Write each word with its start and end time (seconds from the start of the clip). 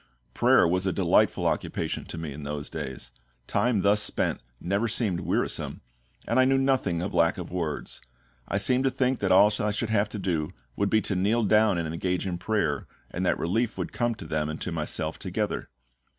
Prayer 0.33 0.67
was 0.67 0.87
a 0.87 0.91
delightful 0.91 1.45
occupation 1.45 2.05
to 2.05 2.17
me 2.17 2.33
in 2.33 2.41
those 2.41 2.71
days; 2.71 3.11
time 3.45 3.83
thus 3.83 4.01
spent 4.01 4.41
never 4.59 4.87
seemed 4.87 5.19
wearisome, 5.19 5.81
and 6.27 6.39
I 6.39 6.45
knew 6.45 6.57
nothing 6.57 7.03
of 7.03 7.13
lack 7.13 7.37
of 7.37 7.51
words. 7.51 8.01
I 8.47 8.57
seemed 8.57 8.85
to 8.85 8.89
think 8.89 9.19
that 9.19 9.31
all 9.31 9.53
I 9.59 9.69
should 9.69 9.91
have 9.91 10.09
to 10.09 10.17
do 10.17 10.49
would 10.75 10.89
be 10.89 11.01
to 11.01 11.15
kneel 11.15 11.43
down 11.43 11.77
and 11.77 11.87
engage 11.93 12.25
in 12.25 12.39
prayer, 12.39 12.87
and 13.11 13.23
that 13.27 13.37
relief 13.37 13.77
would 13.77 13.93
come 13.93 14.15
to 14.15 14.25
them 14.25 14.49
and 14.49 14.59
to 14.61 14.71
myself 14.71 15.19
together. 15.19 15.69